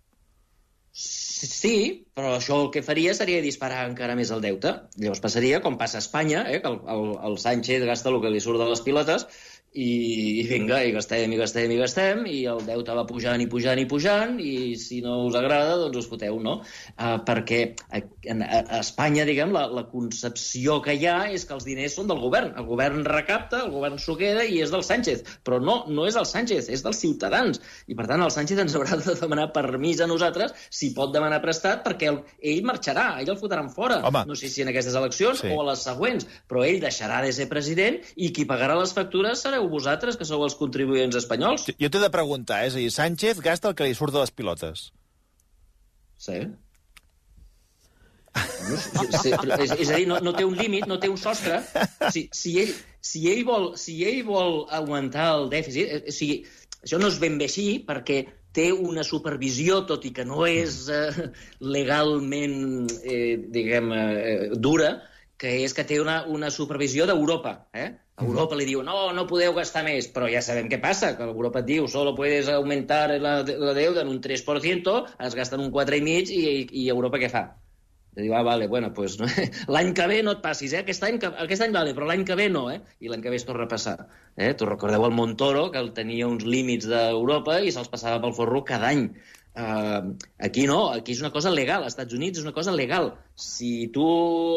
[0.92, 1.76] Sí,
[2.18, 4.74] però això el que faria seria disparar encara més el deute.
[5.00, 8.34] Llavors passaria com passa a Espanya, eh, que el, el, el Sánchez gasta el que
[8.34, 9.28] li surt de les pilotes
[9.72, 13.48] i, i vinga, i gastem, i gastem, i gastem, i el deute va pujant i
[13.48, 16.58] pujant i pujant, i si no us agrada, doncs us foteu, no?
[16.98, 21.56] Uh, perquè a, a, a Espanya, diguem, la, la concepció que hi ha és que
[21.56, 22.52] els diners són del govern.
[22.60, 25.24] El govern recapta, el govern s'ho queda i és del Sánchez.
[25.48, 27.64] Però no, no és el Sánchez, és dels ciutadans.
[27.88, 31.40] I, per tant, el Sánchez ens haurà de demanar permís a nosaltres si pot demanar
[31.46, 34.02] prestat perquè el, ell marxarà, ell el fotran fora.
[34.12, 34.26] Home.
[34.28, 35.56] No sé si en aquestes eleccions sí.
[35.56, 39.40] o a les següents, però ell deixarà de ser president i qui pagarà les factures
[39.48, 41.70] serà sereu vosaltres, que sou els contribuents espanyols?
[41.78, 44.32] Jo t'he de preguntar, és a dir, Sánchez gasta el que li surt de les
[44.32, 44.92] pilotes.
[46.18, 46.48] Sí.
[48.34, 48.78] No,
[49.20, 51.62] sí, és, és a dir, no, no té un límit, no té un sostre.
[52.12, 55.90] Si, si, ell, si, ell vol, si ell vol augmentar el dèficit...
[55.90, 56.38] Eh, o sigui,
[56.82, 58.24] això no és ben bé així, perquè
[58.56, 61.28] té una supervisió, tot i que no és eh,
[61.76, 64.96] legalment, eh, diguem, eh, dura,
[65.42, 67.56] que és que té una, una supervisió d'Europa.
[67.74, 67.88] Eh?
[68.22, 71.64] Europa li diu, no, no podeu gastar més, però ja sabem què passa, que Europa
[71.64, 74.96] et diu, solo puedes aumentar la, la deuda en un 3%,
[75.28, 76.46] es gasten un 4,5% i,
[76.84, 77.48] i Europa què fa?
[78.12, 79.28] I diu, ah, vale, bueno, pues, no?
[79.74, 80.82] l'any que ve no et passis, eh?
[80.84, 82.82] Aquest any, aquest any vale, però l'any que ve no, eh?
[83.00, 83.96] I l'any que ve es torna a passar.
[84.36, 84.52] Eh?
[84.60, 88.66] Tu recordeu el Montoro, que el tenia uns límits d'Europa i se'ls passava pel forro
[88.68, 89.08] cada any.
[89.52, 91.84] Uh, aquí no, aquí és una cosa legal.
[91.84, 93.10] Als Estats Units és una cosa legal.
[93.36, 94.06] Si tu,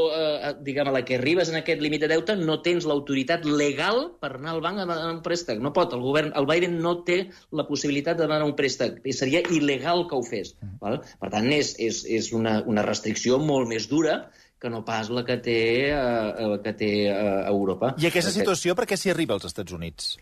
[0.06, 4.04] uh, diguem, a la que arribes en aquest límit de deute, no tens l'autoritat legal
[4.22, 5.58] per anar al banc a demanar un préstec.
[5.64, 5.96] No pot.
[5.98, 9.00] El govern, el Biden no té la possibilitat de demanar un préstec.
[9.02, 10.54] I seria il·legal que ho fes.
[10.82, 11.00] Val?
[11.20, 14.20] Per tant, és, és, és una, una restricció molt més dura
[14.62, 15.58] que no pas la que té,
[15.90, 17.96] uh, la que té uh, Europa.
[17.98, 20.14] I aquesta situació per què s'hi arriba als Estats Units?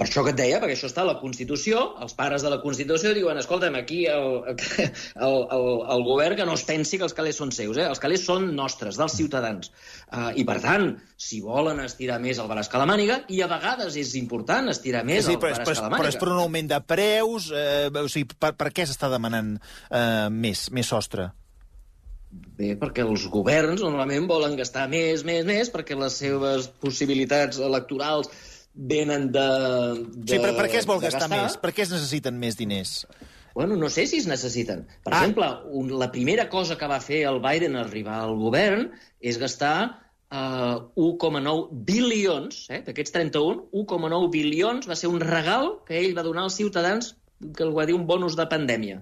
[0.00, 2.56] Per això que et deia, perquè això està a la Constitució, els pares de la
[2.62, 4.38] Constitució diuen, escolta'm, aquí el,
[5.26, 7.84] el, el, el govern que no es pensi que els calés són seus, eh?
[7.84, 9.68] els calés són nostres, dels ciutadans.
[10.08, 10.86] Uh, I, per tant,
[11.20, 15.04] si volen estirar més el braç que la màniga, i a vegades és important estirar
[15.04, 15.98] més sí, el braç que la màniga.
[15.98, 19.58] Però és per un augment de preus, eh, o sigui, per, per què s'està demanant
[19.60, 21.28] eh, més, més sostre?
[22.30, 28.30] Bé, perquè els governs normalment volen gastar més, més, més, perquè les seves possibilitats electorals
[28.74, 29.48] venen de,
[30.14, 31.58] de Sí, però per què es vol gastar, gastar més?
[31.60, 33.04] Per què es necessiten més diners?
[33.54, 34.86] Bueno, no sé si es necessiten.
[35.04, 35.18] Per ah.
[35.18, 38.86] exemple, un, la primera cosa que va fer el Biden arribar al govern
[39.20, 39.74] és gastar
[40.30, 46.26] uh, 1,9 bilions, eh, d'aquests 31, 1,9 bilions va ser un regal que ell va
[46.26, 47.14] donar als ciutadans
[47.56, 49.00] que el va dir un bonus de pandèmia.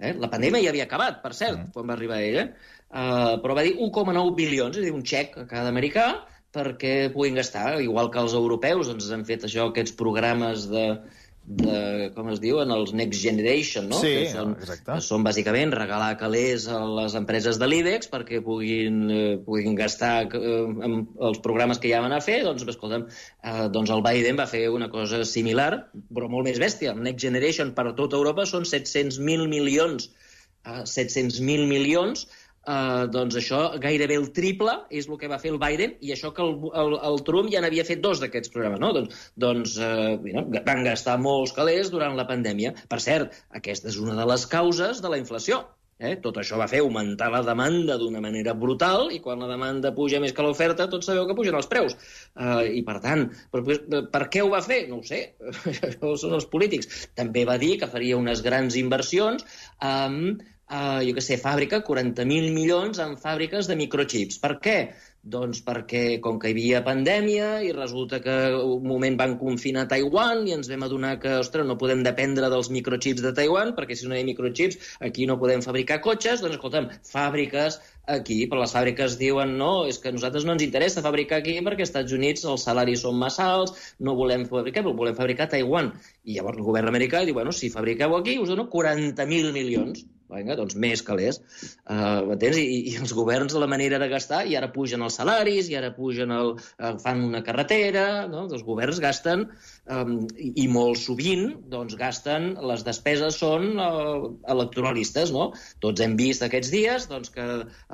[0.00, 0.14] Eh?
[0.16, 1.72] La pandèmia ja havia acabat, per cert, mm.
[1.74, 2.76] quan va arribar ell, eh?
[2.90, 6.06] Uh, però va dir 1,9 bilions, és a dir, un xec a cada americà,
[6.54, 10.86] perquè puguin gastar, igual que els europeus doncs han fet això, aquests programes de,
[11.50, 13.98] de com es diuen, els Next Generation, no?
[14.02, 14.86] Sí, que són, exacte.
[14.88, 20.12] Que són bàsicament regalar calés a les empreses de l'IBEX perquè puguin, eh, puguin gastar
[20.26, 20.52] eh,
[20.86, 23.08] amb els programes que ja van a fer, doncs, escolta'm,
[23.42, 25.70] eh, doncs el Biden va fer una cosa similar,
[26.14, 26.94] però molt més bèstia.
[26.94, 30.10] El Next Generation per a tota Europa són 700.000 milions,
[30.66, 32.28] eh, 700.000 milions
[32.60, 36.28] Uh, doncs això gairebé el triple és el que va fer el Biden i això
[36.36, 38.90] que el, el, el Trump ja n'havia fet dos d'aquests programes, no?
[38.98, 42.74] Doncs, doncs uh, bueno, van gastar molts calés durant la pandèmia.
[42.92, 45.62] Per cert, aquesta és una de les causes de la inflació.
[46.00, 46.14] Eh?
[46.24, 50.20] Tot això va fer augmentar la demanda d'una manera brutal i quan la demanda puja
[50.20, 51.96] més que l'oferta, tots sabeu que pugen els preus.
[52.36, 53.64] Uh, I, per tant, per,
[54.12, 54.82] per què ho va fer?
[54.92, 55.22] No ho sé,
[55.90, 57.08] això són els polítics.
[57.16, 59.44] També va dir que faria unes grans inversions
[59.92, 60.40] amb
[60.70, 64.40] eh, jo què sé, fàbrica, 40.000 milions en fàbriques de microchips.
[64.42, 64.76] Per què?
[65.20, 70.46] Doncs perquè, com que hi havia pandèmia i resulta que un moment van confinar Taiwan
[70.48, 74.08] i ens vam adonar que, ostres, no podem dependre dels microchips de Taiwan perquè si
[74.08, 78.74] no hi ha microchips aquí no podem fabricar cotxes, doncs, escolta'm, fàbriques aquí, però les
[78.76, 82.16] fàbriques diuen no, és que a nosaltres no ens interessa fabricar aquí perquè als Estats
[82.16, 85.92] Units els salaris són massa alts, no volem fabricar, però volem fabricar a Taiwan.
[86.24, 90.06] I llavors el govern americà diu, bueno, si fabriqueu aquí us dono 40.000 milions.
[90.30, 91.40] Vinga, doncs més calés.
[91.90, 92.58] Uh, m'entens?
[92.60, 95.76] I, I els governs, de la manera de gastar, i ara pugen els salaris, i
[95.78, 98.44] ara pugen el, uh, fan una carretera, no?
[98.46, 99.48] Els governs gasten,
[99.90, 105.50] um, i, i molt sovint, doncs, gasten, les despeses són uh, electoralistes, no?
[105.82, 107.48] Tots hem vist aquests dies, doncs, que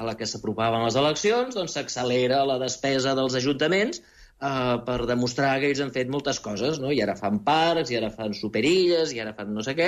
[0.09, 4.05] la que s'apropaven les eleccions, doncs, s'accelera la despesa dels ajuntaments,
[4.37, 6.91] Uh, per demostrar que ells han fet moltes coses, no?
[6.93, 9.87] I ara fan parcs, i ara fan superilles, i ara fan no sé què,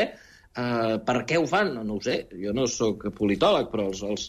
[0.59, 1.69] Uh, per què ho fan?
[1.77, 2.17] No, no ho sé.
[2.43, 4.25] Jo no sóc politòleg, però els, els,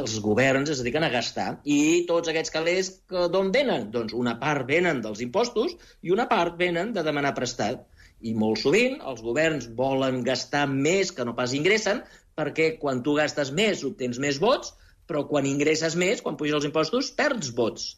[0.00, 1.48] els governs es dediquen a gastar.
[1.70, 2.90] I tots aquests calés
[3.34, 3.86] d'on venen?
[3.94, 7.84] Doncs una part venen dels impostos i una part venen de demanar prestat.
[8.26, 12.02] I molt sovint els governs volen gastar més que no pas ingressen
[12.38, 14.72] perquè quan tu gastes més obtens més vots,
[15.08, 17.90] però quan ingresses més, quan puges els impostos, perds vots.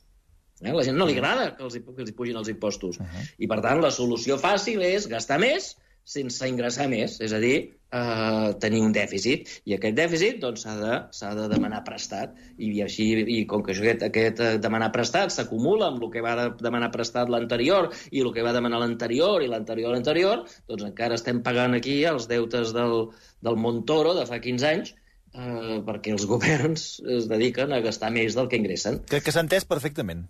[0.61, 0.73] Eh?
[0.73, 3.01] La gent no li agrada que els, que els pugin els impostos.
[3.01, 3.29] Uh -huh.
[3.39, 5.75] I, per tant, la solució fàcil és gastar més
[6.11, 7.57] sense ingressar més, és a dir,
[7.93, 9.49] eh, tenir un dèficit.
[9.69, 12.35] I aquest dèficit doncs, s'ha doncs, de, de demanar prestat.
[12.57, 16.25] I, i així, i com que aquest, aquest eh, demanar prestat s'acumula amb el que
[16.25, 20.89] va de demanar prestat l'anterior i el que va demanar l'anterior i l'anterior l'anterior, doncs
[20.89, 23.11] encara estem pagant aquí els deutes del,
[23.45, 24.95] del Montoro de fa 15 anys
[25.35, 29.03] eh, perquè els governs es dediqen a gastar més del que ingressen.
[29.11, 30.27] Crec que s'ha entès perfectament.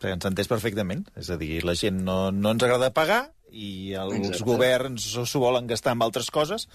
[0.00, 1.04] Ens entès perfectament.
[1.20, 4.46] És a dir, la gent no, no ens agrada pagar i els Exacte.
[4.46, 6.66] governs s'ho volen gastar en altres coses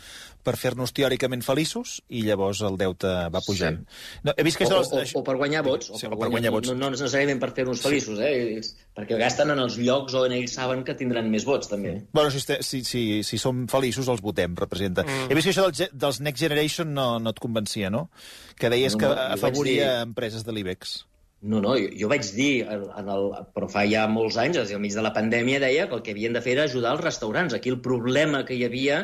[0.45, 3.81] per fer-nos teòricament feliços i llavors el deute va pujant.
[3.81, 4.19] Sí.
[4.27, 5.89] No, he vist que o, o, o, per guanyar vots.
[5.91, 6.71] O, sí, per, guanyar, vots.
[6.71, 8.27] No, no necessàriament per fer-nos feliços, sí.
[8.27, 8.91] eh?
[8.95, 11.97] perquè gasten en els llocs on ells saben que tindran més vots, també.
[11.97, 12.05] Sí.
[12.15, 15.03] Bueno, si, si, si, si som feliços, els votem, representa.
[15.03, 15.27] Mm.
[15.29, 18.07] He vist que això dels, dels Next Generation no, no et convencia, no?
[18.59, 20.07] Que deies no, que afavoria dir...
[20.07, 21.01] empreses de l'IBEX.
[21.45, 24.95] No, no, jo, jo vaig dir, en el, però fa ja molts anys, al mig
[24.97, 27.53] de la pandèmia, deia que el que havien de fer era ajudar els restaurants.
[27.53, 28.97] Aquí el problema que hi havia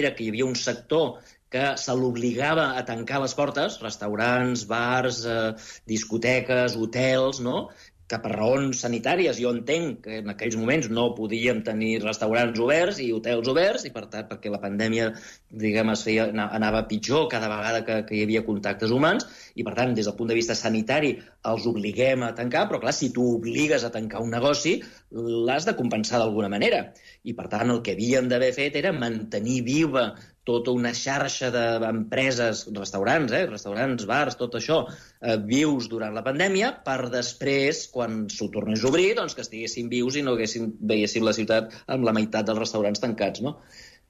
[0.00, 1.22] era que hi havia un sector
[1.56, 5.52] que se l'obligava a tancar les portes, restaurants, bars, eh,
[5.92, 7.68] discoteques, hotels, no?
[8.10, 13.00] Que per raons sanitàries jo entenc que en aquells moments no podíem tenir restaurants oberts
[13.02, 15.08] i hotels oberts i per tant perquè la pandèmia
[15.50, 19.26] diguem es feia, anava pitjor cada vegada que, que hi havia contactes humans
[19.58, 21.16] i per tant des del punt de vista sanitari
[21.50, 24.78] els obliguem a tancar però clar si tu obligues a tancar un negoci
[25.10, 26.92] l'has de compensar d'alguna manera.
[27.26, 30.10] I per tant el que havíem d'haver fet era mantenir viva
[30.46, 34.78] tota una xarxa d'empreses, restaurants, eh, restaurants, bars, tot això,
[35.20, 39.90] eh, vius durant la pandèmia, per després, quan s'ho tornés a obrir, doncs que estiguessin
[39.92, 43.58] vius i no haguessin, veiéssim la ciutat amb la meitat dels restaurants tancats, no?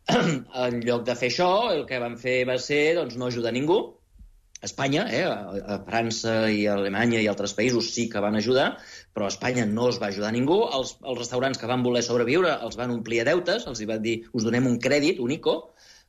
[0.66, 3.80] en lloc de fer això, el que van fer va ser doncs, no ajudar ningú,
[4.66, 8.68] Espanya, eh, a França i a Alemanya i altres països sí que van ajudar,
[9.14, 10.56] però a Espanya no es va ajudar ningú.
[10.78, 14.00] Els, els restaurants que van voler sobreviure els van omplir a deutes, els hi van
[14.06, 15.56] dir us donem un crèdit, un ICO,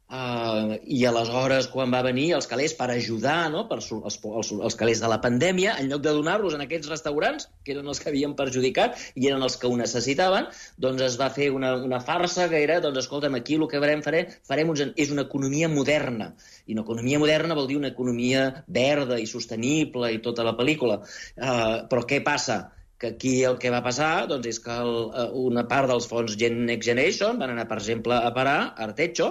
[0.08, 3.66] Uh, I aleshores, quan va venir els calés per ajudar, no?
[3.68, 7.50] per els, els, els calés de la pandèmia, en lloc de donar-los en aquests restaurants,
[7.68, 10.48] que eren els que havien perjudicat i eren els que ho necessitaven,
[10.80, 14.06] doncs es va fer una, una farsa que era, doncs escolta'm, aquí el que farem,
[14.06, 16.32] farem, farem uns, és una economia moderna.
[16.72, 18.48] I una economia moderna vol dir una economia
[18.80, 21.02] verda i sostenible i tota la pel·lícula.
[21.36, 22.62] Uh, però què passa?
[22.98, 24.96] que aquí el que va passar doncs, és que el,
[25.38, 29.28] una part dels fons Gen Next Generation van anar, per exemple, a parar a Artecho,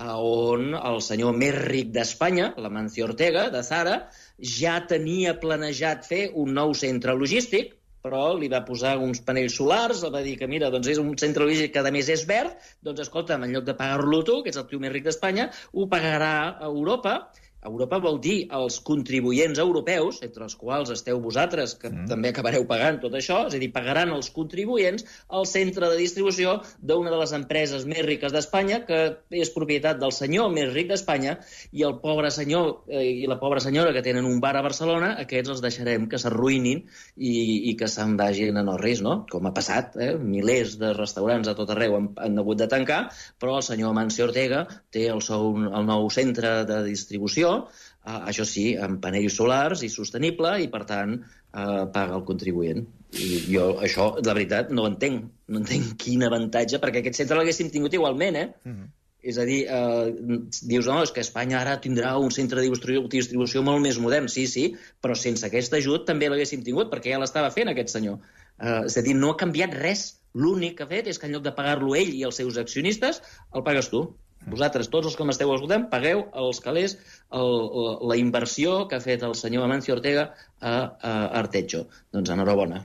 [0.00, 6.52] on el senyor més ric d'Espanya, l'Amancio Ortega, de Zara, ja tenia planejat fer un
[6.54, 10.88] nou centre logístic, però li va posar uns panells solars, va dir que, mira, doncs
[10.88, 14.22] és un centre logístic que a més és verd, doncs escolta, en lloc de pagar-lo
[14.26, 17.30] tu, que és el tio més ric d'Espanya, ho pagarà a Europa
[17.62, 22.08] Europa vol dir els contribuents europeus, entre els quals esteu vosaltres, que mm.
[22.10, 26.56] també acabareu pagant tot això, és a dir, pagaran els contribuents al centre de distribució
[26.82, 31.36] d'una de les empreses més riques d'Espanya, que és propietat del senyor més ric d'Espanya,
[31.70, 35.12] i el pobre senyor eh, i la pobra senyora que tenen un bar a Barcelona,
[35.22, 37.32] aquests els deixarem que s'arruïnin i,
[37.70, 39.20] i que se'n vagin a Norris, no?
[39.30, 40.12] Com ha passat, eh?
[40.18, 43.04] milers de restaurants a tot arreu han, han hagut de tancar,
[43.38, 48.46] però el senyor Mancio Ortega té el, seu, el nou centre de distribució eh, això
[48.48, 52.82] sí, amb panells solars i sostenible, i per tant eh, paga el contribuent.
[53.12, 55.28] I jo això, la veritat, no entenc.
[55.52, 58.48] No entenc quin avantatge, perquè aquest centre l'haguéssim tingut igualment, eh?
[58.64, 58.90] Mm -hmm.
[59.22, 62.70] És a dir, eh, dius, no, és que Espanya ara tindrà un centre de
[63.10, 64.26] distribució molt més modern.
[64.28, 64.64] Sí, sí,
[65.00, 68.18] però sense aquest ajut també l'haguéssim tingut, perquè ja l'estava fent aquest senyor.
[68.58, 70.18] Eh, és a dir, no ha canviat res.
[70.34, 73.20] L'únic que ha fet és que en lloc de pagar-lo ell i els seus accionistes,
[73.54, 74.02] el pagues tu.
[74.50, 77.52] Vosaltres, tots els que m'esteu escoltant, pagueu els calés el,
[77.84, 81.86] la, la inversió que ha fet el senyor Amancio Ortega a, a Artecho.
[82.14, 82.82] Doncs enhorabona.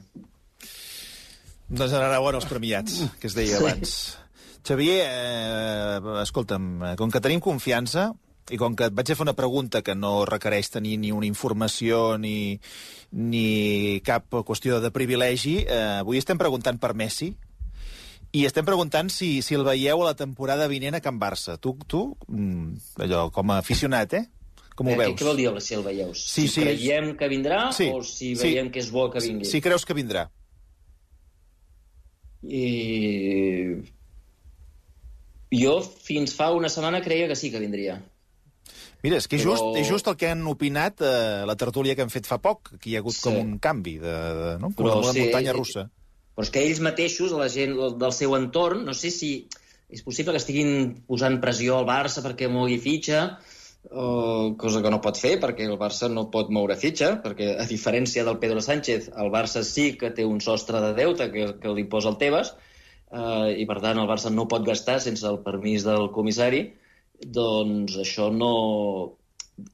[1.67, 3.63] Doncs enhorabona els premiats, que es deia sí.
[3.65, 3.97] abans.
[4.67, 8.11] Xavier, eh, escolta'm, com que tenim confiança,
[8.51, 11.27] i com que et vaig a fer una pregunta que no requereix tenir ni una
[11.27, 12.59] informació ni,
[13.11, 17.33] ni cap qüestió de privilegi, eh, avui estem preguntant per Messi,
[18.35, 21.57] i estem preguntant si, si el veieu a la temporada vinent a Can Barça.
[21.61, 24.25] Tu, tu mm, allò, com a aficionat, eh?
[24.77, 25.15] Com ho eh, veus?
[25.17, 26.11] Què vol dir si el veieu?
[26.13, 26.65] Sí, si sí.
[26.65, 28.73] creiem que vindrà sí, o si veiem sí.
[28.75, 29.47] que és bo que vingui?
[29.49, 30.27] Si creus que vindrà.
[32.43, 33.79] I...
[35.57, 37.97] Jo fins fa una setmana creia que sí que vindria.
[39.05, 39.53] Mira, és que Però...
[39.53, 42.73] just, és just el que han opinat eh, la tertúlia que hem fet fa poc,
[42.77, 43.23] que hi ha hagut sí.
[43.27, 44.71] com un canvi, de, de, no?
[44.73, 45.87] com Però, una sí, muntanya eh, russa.
[46.37, 49.31] Però és que ells mateixos, la gent del seu entorn, no sé si
[49.89, 53.23] és possible que estiguin posant pressió al Barça perquè mogui fitxa,
[53.89, 57.65] o cosa que no pot fer perquè el Barça no pot moure fitxa, perquè a
[57.69, 61.73] diferència del Pedro Sánchez, el Barça sí que té un sostre de deute que, que
[61.73, 62.53] li posa el Tebas,
[63.09, 66.67] eh, i per tant el Barça no pot gastar sense el permís del comissari,
[67.39, 68.51] doncs això no...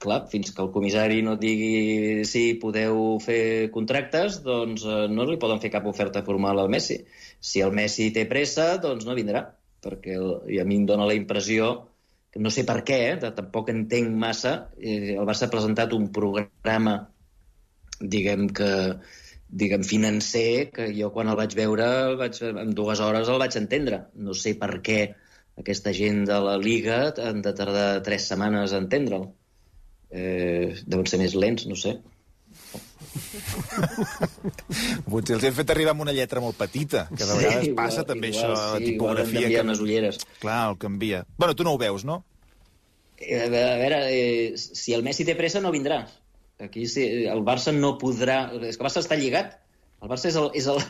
[0.03, 5.39] Clar, fins que el comissari no digui sí, podeu fer contractes, doncs eh, no li
[5.41, 7.01] poden fer cap oferta formal al Messi.
[7.43, 9.43] Si el Messi té pressa, doncs no vindrà,
[9.83, 11.73] perquè el, i a mi em dóna la impressió
[12.33, 16.07] que no sé per què, eh, tampoc entenc massa, eh, el Barça ha presentat un
[16.15, 16.95] programa,
[17.99, 18.71] diguem que
[19.53, 23.59] diguem, financer, que jo quan el vaig veure el vaig, en dues hores el vaig
[23.59, 23.99] entendre.
[24.15, 24.99] No sé per què
[25.61, 29.27] aquesta gent de la Liga han de tardar tres setmanes a entendre'l.
[30.13, 31.97] Eh, deuen ser més lents, no sé.
[35.09, 38.05] Potser els hem fet arribar amb una lletra molt petita, que de vegades igual, passa
[38.07, 39.49] també igual, això, la sí, tipografia.
[39.49, 39.77] que...
[39.85, 40.21] Ulleres.
[40.41, 41.23] Clar, el canvia.
[41.37, 42.21] Bueno, tu no ho veus, no?
[43.17, 46.03] Eh, a veure eh, si el Messi té pressa no vindrà.
[46.61, 48.45] Aquí sí, el Barça no podrà...
[48.61, 49.57] És que el Barça està lligat.
[50.03, 50.81] El Barça és el, és, el,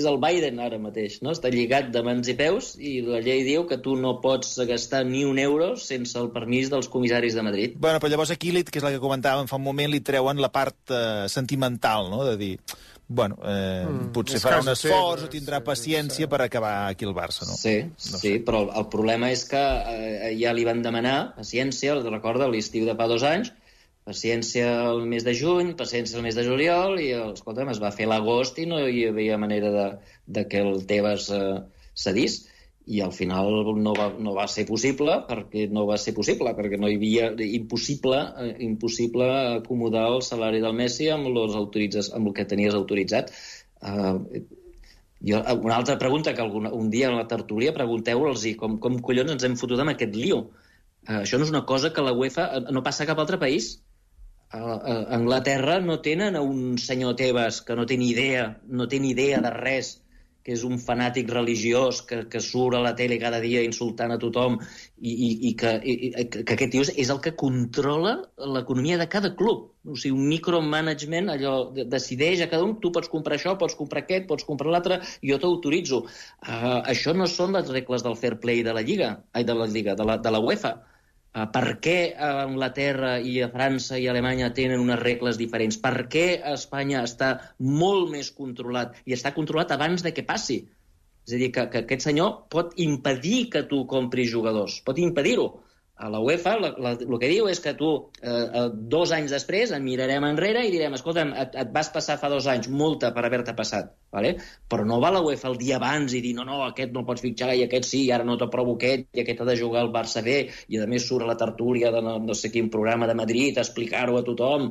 [0.00, 1.32] és el Biden ara mateix, no?
[1.32, 5.06] Està lligat de mans i peus i la llei diu que tu no pots gastar
[5.08, 7.78] ni un euro sense el permís dels comissaris de Madrid.
[7.80, 10.52] Bueno, però llavors aquí, que és la que comentàvem fa un moment, li treuen la
[10.52, 12.52] part eh, sentimental, no?, de dir,
[13.08, 16.28] bueno, eh, mm, potser farà un esforç o tindrà sí, paciència sí.
[16.28, 17.56] per acabar aquí el Barça, no?
[17.56, 18.34] Sí, no sí, sé.
[18.44, 19.62] però el, el problema és que
[19.94, 23.54] eh, ja li van demanar paciència, recorda, l'estiu de fa dos anys,
[24.08, 28.08] paciència el mes de juny, paciència el mes de juliol, i, escolta'm, es va fer
[28.08, 29.88] l'agost i no hi havia manera de,
[30.38, 31.58] de que el Tebas eh,
[32.04, 32.40] cedís,
[32.88, 36.78] i al final no va, no va ser possible, perquè no va ser possible, perquè
[36.80, 39.26] no hi havia impossible, eh, impossible
[39.58, 43.34] acomodar el salari del Messi amb, los autoritzes, amb el que tenies autoritzat.
[43.82, 44.46] Eh,
[45.20, 49.34] jo, una altra pregunta que algun, un dia a la tertúlia pregunteu-los com, com collons
[49.34, 50.46] ens hem fotut amb aquest lío.
[51.08, 53.78] Uh, això no és una cosa que la UEFA no passa a cap altre país
[54.50, 59.00] a Anglaterra no tenen a un senyor Tebas que no té ni idea, no té
[59.00, 59.98] ni idea de res,
[60.48, 64.16] que és un fanàtic religiós que, que surt a la tele cada dia insultant a
[64.22, 68.14] tothom i, i, i, que, i que aquest tio és el que controla
[68.54, 69.66] l'economia de cada club.
[69.84, 74.06] O sigui, un micromanagement, allò, decideix a cada un, tu pots comprar això, pots comprar
[74.06, 76.06] aquest, pots comprar l'altre, jo t'autoritzo.
[76.40, 79.68] Uh, això no són les regles del fair play de la Lliga, ai, de la
[79.68, 80.78] Lliga, de la, de la UEFA
[81.32, 85.78] per què a Anglaterra i a França i a Alemanya tenen unes regles diferents?
[85.82, 90.62] Per què Espanya està molt més controlat i està controlat abans de que passi?
[91.28, 95.50] És a dir, que, que aquest senyor pot impedir que tu compris jugadors, pot impedir-ho
[95.98, 97.88] a la UEFA el que diu és que tu
[98.22, 102.18] eh, eh, dos anys després en mirarem enrere i direm, escolta'm, et, et vas passar
[102.20, 104.36] fa dos anys multa per haver-te passat, vale?
[104.70, 107.24] però no va la UEFA el dia abans i dir, no, no, aquest no pots
[107.24, 109.90] fitxar i aquest sí, i ara no t'aprovo aquest i aquest ha de jugar al
[109.94, 113.10] Barça B i a més surt a la tertúlia de no, no sé quin programa
[113.10, 114.70] de Madrid a explicar-ho a tothom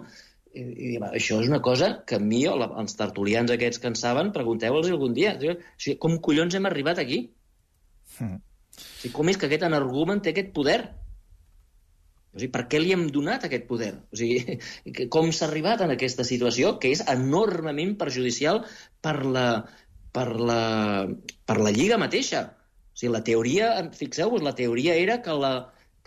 [0.56, 3.92] i, i, això és una cosa que a mi, o la, els tertulians aquests que
[3.92, 5.36] en saben, pregunteu-los algun dia.
[5.36, 7.20] O sigui, com collons hem arribat aquí?
[8.22, 8.40] Mm.
[8.40, 10.80] O sigui, com és que aquest energumen té aquest poder?
[12.38, 13.93] O sigui, per què li hem donat aquest poder?
[14.13, 14.60] O sigui,
[15.13, 18.63] com s'ha arribat en aquesta situació que és enormement perjudicial
[19.04, 19.47] per la,
[20.13, 20.62] per la,
[21.50, 22.45] per la Lliga mateixa?
[22.93, 25.54] O sigui, la teoria, fixeu-vos, la teoria era que la,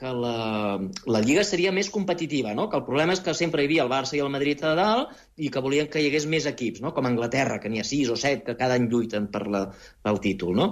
[0.01, 0.81] que la,
[1.15, 2.69] la Lliga seria més competitiva, no?
[2.73, 5.19] que el problema és que sempre hi havia el Barça i el Madrid a dalt
[5.37, 6.95] i que volien que hi hagués més equips, no?
[6.97, 9.67] com Anglaterra, que n'hi ha sis o set que cada any lluiten per la,
[10.07, 10.57] pel títol.
[10.57, 10.69] No?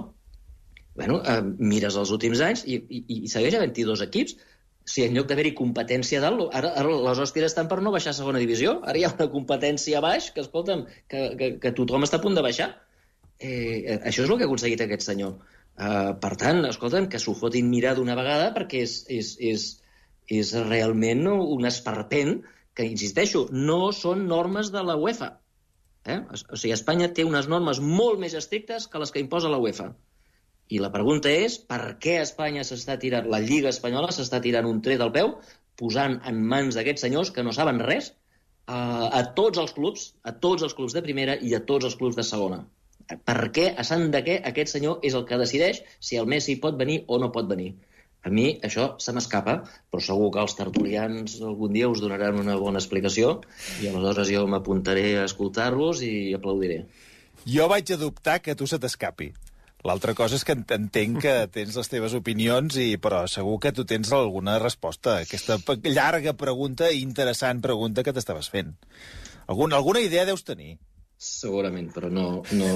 [0.97, 1.41] Bueno, eh,
[1.73, 4.39] mires els últims anys i, i, i segueix havent-hi dos equips,
[4.85, 8.17] si en lloc d'haver-hi competència dalt, ara, ara les hòsties estan per no baixar a
[8.17, 12.07] segona divisió, ara hi ha una competència a baix que, escolta'm, que, que, que tothom
[12.07, 12.71] està a punt de baixar.
[13.39, 15.37] Eh, això és el que ha aconseguit aquest senyor.
[15.79, 19.67] Uh, per tant, escolta'm, que s'ho fotin mirar d'una vegada perquè és, és, és,
[20.39, 22.41] és realment un esperpent
[22.75, 25.29] que, insisteixo, no són normes de la UEFA.
[26.09, 26.19] Eh?
[26.33, 29.91] O sigui, Espanya té unes normes molt més estrictes que les que imposa la UEFA.
[30.69, 34.81] I la pregunta és per què Espanya s'està tirant, la Lliga Espanyola s'està tirant un
[34.85, 35.33] tret al peu,
[35.81, 38.11] posant en mans d'aquests senyors que no saben res
[38.69, 41.97] a, a tots els clubs, a tots els clubs de primera i a tots els
[41.97, 42.61] clubs de segona.
[43.09, 46.59] Per què, a sant de què, aquest senyor és el que decideix si el Messi
[46.61, 47.71] pot venir o no pot venir?
[48.21, 49.55] A mi això se m'escapa,
[49.89, 53.37] però segur que els tertulians algun dia us donaran una bona explicació
[53.81, 56.83] i aleshores jo m'apuntaré a escoltar-los i aplaudiré.
[57.47, 59.31] Jo vaig adoptar que tu se t'escapi.
[59.87, 63.85] L'altra cosa és que entenc que tens les teves opinions, i però segur que tu
[63.87, 68.75] tens alguna resposta a aquesta llarga pregunta i interessant pregunta que t'estaves fent.
[69.47, 70.77] Alguna, alguna idea deus tenir.
[71.19, 72.43] Segurament, però no...
[72.55, 72.67] no...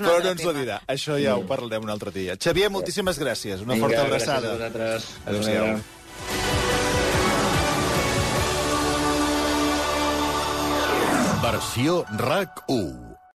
[0.00, 0.78] però no ens la dirà.
[0.88, 2.38] Això ja ho parlarem un altre dia.
[2.40, 3.60] Xavier, moltíssimes gràcies.
[3.60, 4.48] Una Vinga, forta abraçada.
[4.48, 5.02] Gràcies a vosaltres.
[5.28, 5.66] Adéu-siau.
[11.42, 13.11] Versió RAC 1